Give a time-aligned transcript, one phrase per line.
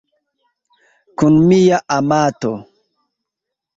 [1.17, 2.51] Kun mia amato.